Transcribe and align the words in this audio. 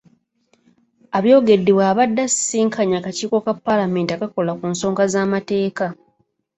Abyogedde 1.17 1.71
bw'abadde 1.73 2.21
asisinkanye 2.27 2.95
akakiiko 2.97 3.37
ka 3.45 3.53
Paalamenti 3.65 4.11
akakola 4.13 4.51
ku 4.59 4.65
nsonga 4.73 5.03
z'amateeka. 5.11 5.85